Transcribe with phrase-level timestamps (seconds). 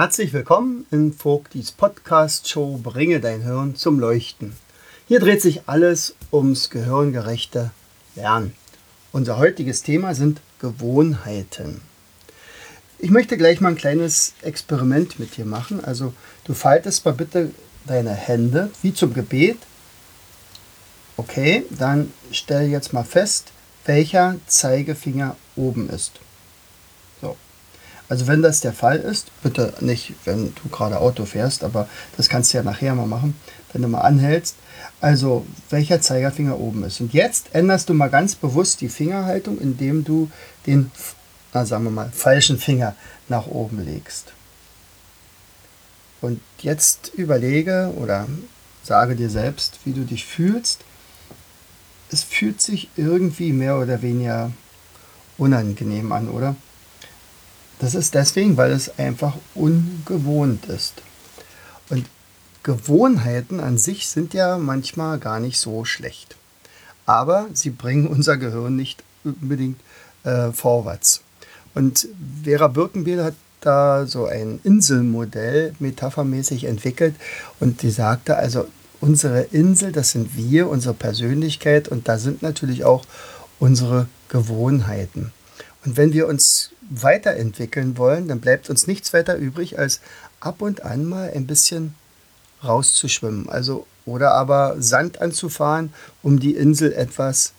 [0.00, 4.54] Herzlich willkommen in Vogtis Podcast-Show Bringe dein Hirn zum Leuchten.
[5.06, 7.70] Hier dreht sich alles ums gehirngerechte
[8.16, 8.54] Lernen.
[9.12, 11.82] Unser heutiges Thema sind Gewohnheiten.
[12.98, 15.84] Ich möchte gleich mal ein kleines Experiment mit dir machen.
[15.84, 17.50] Also du faltest mal bitte
[17.86, 19.58] deine Hände wie zum Gebet.
[21.18, 23.48] Okay, dann stell jetzt mal fest,
[23.84, 26.20] welcher Zeigefinger oben ist.
[28.10, 32.28] Also wenn das der Fall ist, bitte nicht, wenn du gerade Auto fährst, aber das
[32.28, 33.36] kannst du ja nachher mal machen,
[33.72, 34.56] wenn du mal anhältst.
[35.00, 37.00] Also welcher Zeigerfinger oben ist.
[37.00, 40.28] Und jetzt änderst du mal ganz bewusst die Fingerhaltung, indem du
[40.66, 40.90] den,
[41.54, 42.96] na sagen wir mal, falschen Finger
[43.28, 44.32] nach oben legst.
[46.20, 48.26] Und jetzt überlege oder
[48.82, 50.80] sage dir selbst, wie du dich fühlst.
[52.10, 54.50] Es fühlt sich irgendwie mehr oder weniger
[55.38, 56.56] unangenehm an, oder?
[57.80, 61.02] Das ist deswegen, weil es einfach ungewohnt ist.
[61.88, 62.06] Und
[62.62, 66.36] Gewohnheiten an sich sind ja manchmal gar nicht so schlecht.
[67.06, 69.80] Aber sie bringen unser Gehirn nicht unbedingt
[70.24, 71.22] äh, vorwärts.
[71.74, 72.06] Und
[72.44, 77.14] Vera Birkenbiel hat da so ein Inselmodell metaphermäßig entwickelt
[77.60, 78.66] und die sagte also,
[79.00, 83.04] unsere Insel, das sind wir, unsere Persönlichkeit und da sind natürlich auch
[83.58, 85.32] unsere Gewohnheiten.
[85.84, 90.00] Und wenn wir uns weiterentwickeln wollen, dann bleibt uns nichts weiter übrig, als
[90.40, 91.94] ab und an mal ein bisschen
[92.62, 93.48] rauszuschwimmen.
[93.48, 97.52] Also, oder aber Sand anzufahren, um die Insel etwas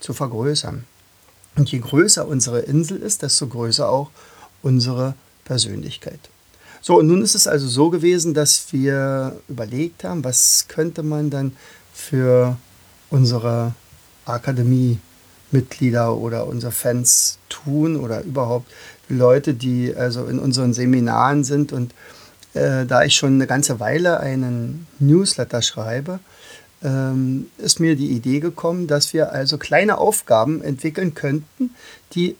[0.00, 0.84] zu vergrößern.
[1.56, 4.10] Und je größer unsere Insel ist, desto größer auch
[4.62, 5.14] unsere
[5.44, 6.18] Persönlichkeit.
[6.80, 11.30] So, und nun ist es also so gewesen, dass wir überlegt haben, was könnte man
[11.30, 11.56] dann
[11.92, 12.56] für
[13.10, 13.74] unsere
[14.26, 14.98] Akademie
[15.54, 18.70] Mitglieder oder unsere Fans tun oder überhaupt
[19.08, 21.72] Leute, die also in unseren Seminaren sind.
[21.72, 21.94] Und
[22.52, 26.18] äh, da ich schon eine ganze Weile einen Newsletter schreibe,
[26.82, 31.70] ähm, ist mir die Idee gekommen, dass wir also kleine Aufgaben entwickeln könnten,
[32.12, 32.36] die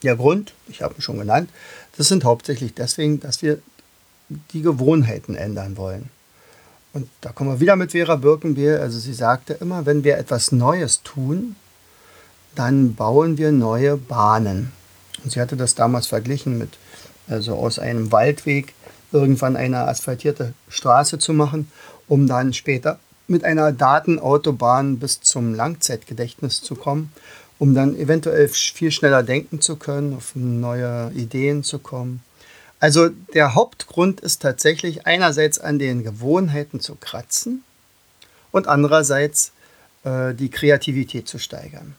[0.03, 1.51] Der Grund, ich habe ihn schon genannt,
[1.97, 3.59] das sind hauptsächlich deswegen, dass wir
[4.53, 6.11] die Gewohnheiten ändern wollen.
[6.93, 8.79] Und da kommen wir wieder mit Vera Birkenbiel.
[8.79, 11.57] Also sie sagte immer, wenn wir etwas Neues tun,
[12.55, 14.73] dann bauen wir neue Bahnen.
[15.23, 16.71] Und sie hatte das damals verglichen mit,
[17.29, 18.75] also aus einem Waldweg
[19.13, 21.71] irgendwann eine asphaltierte Straße zu machen,
[22.07, 27.13] um dann später mit einer Datenautobahn bis zum Langzeitgedächtnis zu kommen,
[27.59, 32.23] um dann eventuell viel schneller denken zu können, auf neue Ideen zu kommen.
[32.81, 37.65] Also der Hauptgrund ist tatsächlich einerseits an den Gewohnheiten zu kratzen
[38.53, 39.53] und andererseits
[40.05, 41.97] äh, die Kreativität zu steigern.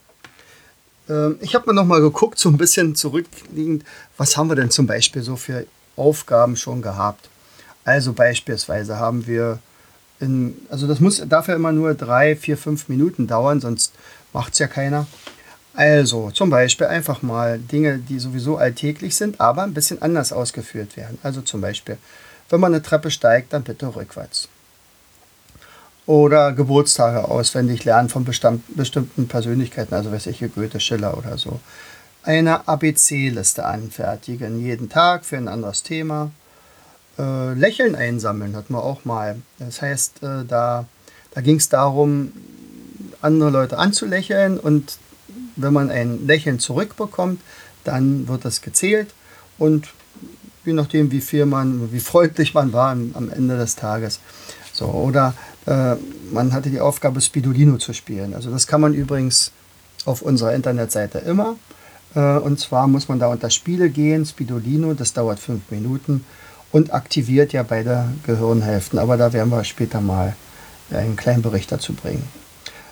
[1.10, 3.84] Ähm, ich habe mir noch mal geguckt, so ein bisschen zurückliegend,
[4.18, 5.66] was haben wir denn zum Beispiel so für
[6.00, 7.30] Aufgaben schon gehabt.
[7.84, 9.60] Also beispielsweise haben wir,
[10.20, 13.94] in, also das muss dafür immer nur drei, vier, fünf Minuten dauern, sonst
[14.34, 15.08] macht es ja keiner.
[15.74, 20.98] Also zum Beispiel einfach mal Dinge, die sowieso alltäglich sind, aber ein bisschen anders ausgeführt
[20.98, 21.20] werden.
[21.24, 21.98] Also zum Beispiel,
[22.50, 24.50] wenn man eine Treppe steigt, dann bitte rückwärts.
[26.06, 31.60] Oder Geburtstage auswendig lernen von bestimmten Persönlichkeiten, also weiß ich, Goethe, Schiller oder so.
[32.30, 36.30] Eine ABC-Liste anfertigen, jeden Tag für ein anderes Thema.
[37.18, 39.38] Äh, Lächeln einsammeln hatten wir auch mal.
[39.58, 40.86] Das heißt, äh, da,
[41.32, 42.32] da ging es darum,
[43.20, 45.00] andere Leute anzulächeln und
[45.56, 47.42] wenn man ein Lächeln zurückbekommt,
[47.84, 49.10] dann wird das gezählt
[49.58, 49.88] und
[50.66, 54.20] je nachdem, wie viel man, wie freundlich man war am Ende des Tages.
[54.72, 55.34] So, oder
[55.66, 55.96] äh,
[56.32, 58.36] man hatte die Aufgabe, Spidolino zu spielen.
[58.36, 59.52] Also das kann man übrigens
[60.06, 61.56] auf unserer Internetseite immer.
[62.16, 66.26] Äh, und zwar muss man da unter Spiele gehen, Spidolino, das dauert fünf Minuten
[66.72, 69.00] und aktiviert ja beide Gehirnhälften.
[69.00, 70.36] Aber da werden wir später mal
[70.92, 72.28] einen kleinen Bericht dazu bringen.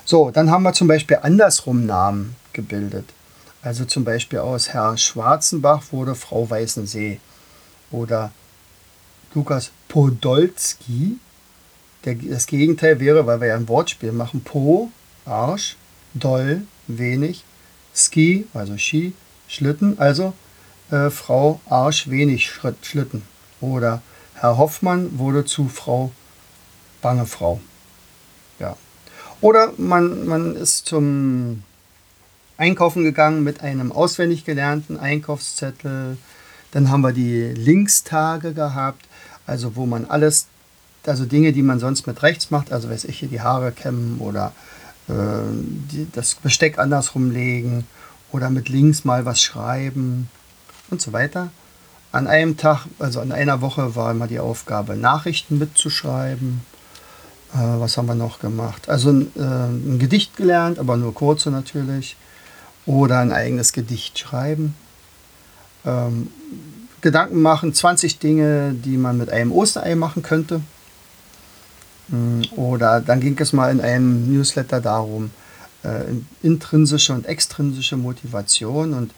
[0.04, 3.06] So, dann haben wir zum Beispiel andersrum Namen gebildet.
[3.62, 7.20] Also zum Beispiel aus Herr Schwarzenbach wurde Frau Weißensee.
[7.90, 8.32] Oder
[9.34, 11.18] Lukas Podolski.
[12.04, 14.90] Der, das Gegenteil wäre, weil wir ja ein Wortspiel machen, Po,
[15.26, 15.76] Arsch,
[16.14, 17.44] Doll, wenig,
[17.98, 19.12] Ski, also Ski,
[19.48, 20.32] Schlitten, also
[20.90, 23.22] äh, Frau Arsch, wenig Schritt, Schlitten.
[23.60, 24.02] Oder
[24.34, 26.12] Herr Hoffmann wurde zu Frau
[27.02, 27.60] Bange Frau.
[28.58, 28.76] Ja.
[29.40, 31.62] Oder man, man ist zum
[32.56, 36.18] Einkaufen gegangen mit einem auswendig gelernten Einkaufszettel.
[36.72, 39.06] Dann haben wir die Linkstage gehabt,
[39.46, 40.46] also wo man alles,
[41.06, 44.18] also Dinge, die man sonst mit rechts macht, also weiß ich hier die Haare kämmen
[44.18, 44.52] oder
[45.08, 47.86] die, das Besteck andersrum legen
[48.30, 50.28] oder mit links mal was schreiben
[50.90, 51.50] und so weiter.
[52.12, 56.62] An einem Tag, also an einer Woche war immer die Aufgabe, Nachrichten mitzuschreiben.
[57.54, 58.88] Äh, was haben wir noch gemacht?
[58.88, 62.16] Also äh, ein Gedicht gelernt, aber nur kurze natürlich
[62.86, 64.74] oder ein eigenes Gedicht schreiben.
[65.84, 66.30] Ähm,
[67.00, 70.62] Gedanken machen, 20 Dinge, die man mit einem Osterei machen könnte.
[72.08, 75.30] Mm, oder dann ging es mal in einem Newsletter darum,
[75.84, 76.04] äh,
[76.42, 78.94] intrinsische und extrinsische Motivation.
[78.94, 79.12] Und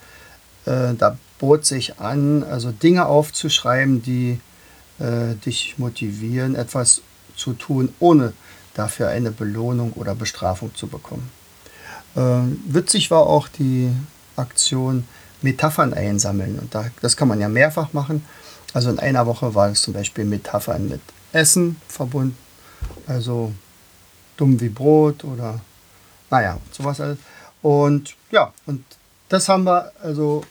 [0.66, 4.40] äh, da bot sich an, also Dinge aufzuschreiben, die
[4.98, 7.02] äh, dich motivieren, etwas
[7.36, 8.32] zu tun, ohne
[8.74, 11.30] dafür eine Belohnung oder Bestrafung zu bekommen.
[12.16, 13.90] Ähm, witzig war auch die
[14.36, 15.04] Aktion
[15.42, 16.58] Metaphern einsammeln.
[16.58, 18.24] Und da, das kann man ja mehrfach machen.
[18.72, 21.00] Also in einer Woche war es zum Beispiel Metaphern mit
[21.32, 22.36] Essen verbunden.
[23.06, 23.52] Also
[24.36, 25.60] dumm wie Brot oder
[26.30, 27.18] naja, sowas alles.
[27.62, 28.84] Und ja, und
[29.28, 30.42] das haben wir also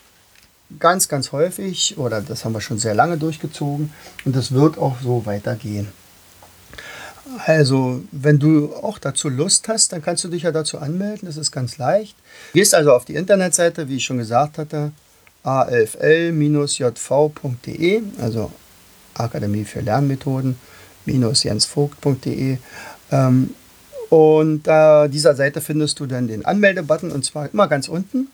[0.77, 3.91] ganz, ganz häufig oder das haben wir schon sehr lange durchgezogen
[4.25, 5.87] und das wird auch so weitergehen.
[7.45, 11.27] Also, wenn du auch dazu Lust hast, dann kannst du dich ja dazu anmelden.
[11.27, 12.15] Das ist ganz leicht.
[12.53, 14.91] Gehst also auf die Internetseite, wie ich schon gesagt hatte,
[15.43, 16.41] alfl-jv.de,
[18.19, 18.51] also
[19.13, 20.57] Akademie für Lernmethoden,
[21.05, 22.57] jensvogt.de.
[23.11, 23.55] Ähm,
[24.09, 28.27] und äh, dieser Seite findest du dann den Anmeldebutton und zwar immer ganz unten.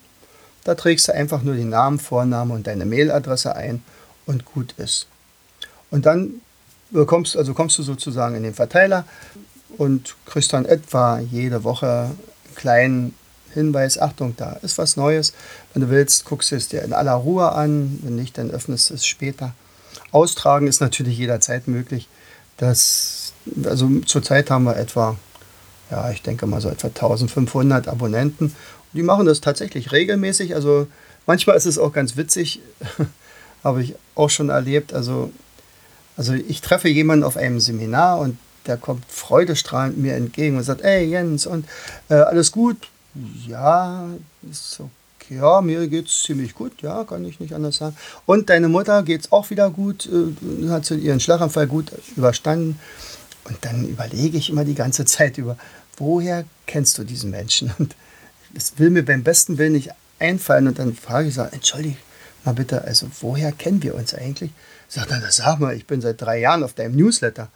[0.64, 3.84] Da trägst du einfach nur den Namen, Vorname und deine Mailadresse ein
[4.26, 5.08] und gut ist.
[5.92, 6.42] Und dann
[7.06, 9.06] kommst, also kommst du sozusagen in den Verteiler
[9.78, 13.16] und kriegst dann etwa jede Woche einen kleinen
[13.54, 15.34] Hinweis, Achtung, da ist was Neues.
[15.74, 18.00] Wenn du willst, guckst du es dir in aller Ruhe an.
[18.04, 19.54] Wenn nicht, dann öffnest du es später.
[20.12, 22.10] Austragen ist natürlich jederzeit möglich.
[22.58, 23.34] Das,
[23.64, 25.16] also zurzeit haben wir etwa,
[25.92, 28.46] ja, ich denke mal so etwa 1500 Abonnenten.
[28.46, 28.56] Und
[28.94, 30.56] die machen das tatsächlich regelmäßig.
[30.56, 30.88] Also
[31.26, 32.62] manchmal ist es auch ganz witzig,
[33.64, 34.94] habe ich auch schon erlebt.
[34.94, 35.32] Also
[36.18, 40.82] also ich treffe jemanden auf einem Seminar und der kommt freudestrahlend mir entgegen und sagt,
[40.82, 41.68] ey Jens, und
[42.10, 42.78] äh, alles gut?
[43.48, 44.08] Ja,
[44.50, 44.90] ist okay.
[45.30, 47.96] Ja, mir geht es ziemlich gut, ja, kann ich nicht anders sagen.
[48.26, 52.80] Und deine Mutter geht es auch wieder gut, äh, hat sie ihren Schlaganfall gut überstanden.
[53.46, 55.58] Und dann überlege ich immer die ganze Zeit über,
[55.98, 57.74] woher kennst du diesen Menschen?
[57.80, 57.96] Und
[58.54, 59.90] das will mir beim besten Willen nicht
[60.20, 60.68] einfallen.
[60.68, 61.98] Und dann frage ich, so, entschuldige
[62.44, 64.52] mal bitte, also woher kennen wir uns eigentlich?
[64.88, 67.50] Sagt er, sag mal, ich bin seit drei Jahren auf deinem Newsletter.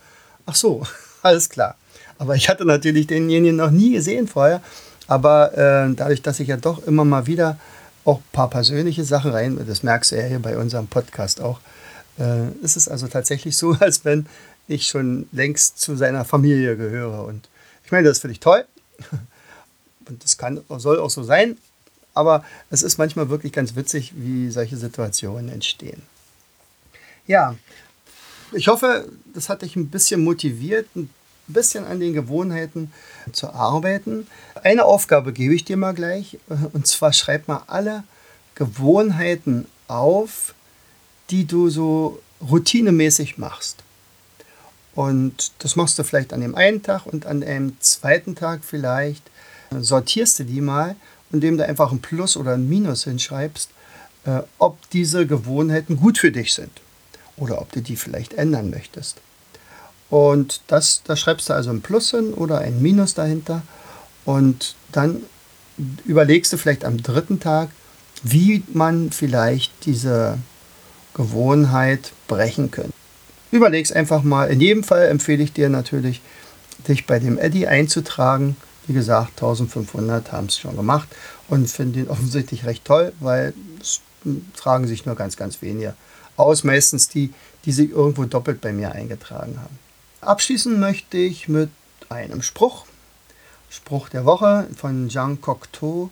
[0.45, 0.83] Ach so,
[1.21, 1.75] alles klar.
[2.17, 4.61] Aber ich hatte natürlich denjenigen noch nie gesehen vorher.
[5.09, 7.57] Aber äh, dadurch, dass ich ja doch immer mal wieder
[8.05, 11.59] auch ein paar persönliche Sachen rein, das merkst du ja hier bei unserem Podcast auch,
[12.19, 14.27] äh, ist es also tatsächlich so, als wenn
[14.67, 17.25] ich schon längst zu seiner Familie gehöre.
[17.25, 17.49] Und
[17.83, 18.65] ich meine, das finde ich toll.
[20.07, 21.57] Und das kann, soll auch so sein.
[22.13, 26.03] Aber es ist manchmal wirklich ganz witzig, wie solche Situationen entstehen.
[27.25, 27.55] Ja,
[28.51, 31.09] ich hoffe, das hat dich ein bisschen motiviert, ein
[31.53, 32.91] bisschen an den Gewohnheiten
[33.31, 34.27] zu arbeiten.
[34.63, 36.37] Eine Aufgabe gebe ich dir mal gleich,
[36.73, 38.03] und zwar schreib mal alle
[38.55, 40.53] Gewohnheiten auf,
[41.29, 43.83] die du so routinemäßig machst.
[44.95, 49.23] Und das machst du vielleicht an dem einen Tag und an dem zweiten Tag vielleicht
[49.71, 50.95] sortierst du die mal,
[51.31, 53.69] indem du einfach ein Plus oder ein Minus hinschreibst,
[54.25, 56.81] äh, ob diese Gewohnheiten gut für dich sind
[57.37, 59.21] oder ob du die vielleicht ändern möchtest.
[60.09, 63.61] Und das, da schreibst du also ein Plus hin oder ein Minus dahinter
[64.25, 65.23] und dann
[66.05, 67.69] überlegst du vielleicht am dritten Tag,
[68.23, 70.37] wie man vielleicht diese
[71.13, 72.93] Gewohnheit brechen könnte.
[73.51, 74.49] Überleg's einfach mal.
[74.49, 76.21] In jedem Fall empfehle ich dir natürlich,
[76.87, 78.55] dich bei dem Eddy einzutragen.
[78.87, 81.07] Wie gesagt, 1500 haben es schon gemacht
[81.47, 84.01] und finden ihn offensichtlich recht toll, weil es
[84.55, 85.93] tragen sich nur ganz, ganz wenige
[86.35, 86.63] aus.
[86.63, 87.33] Meistens die,
[87.65, 89.79] die sich irgendwo doppelt bei mir eingetragen haben.
[90.21, 91.69] Abschließen möchte ich mit
[92.09, 92.85] einem Spruch.
[93.69, 96.09] Spruch der Woche von Jean Cocteau.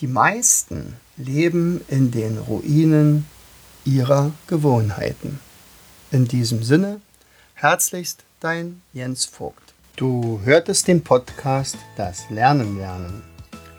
[0.00, 3.26] Die meisten leben in den Ruinen
[3.84, 5.40] ihrer Gewohnheiten.
[6.12, 7.00] In diesem Sinne,
[7.54, 9.74] herzlichst dein Jens Vogt.
[9.96, 13.22] Du hörtest den Podcast Das Lernen lernen.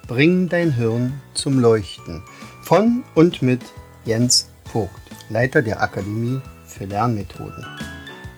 [0.07, 2.23] Bring dein Hirn zum Leuchten
[2.63, 3.61] von und mit
[4.03, 7.94] Jens Vogt, Leiter der Akademie für Lernmethoden.